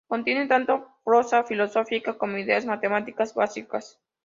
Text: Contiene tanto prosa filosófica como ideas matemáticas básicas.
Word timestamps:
Contiene 0.07 0.47
tanto 0.47 0.87
prosa 1.03 1.43
filosófica 1.43 2.17
como 2.17 2.39
ideas 2.39 2.65
matemáticas 2.65 3.35
básicas. 3.35 3.99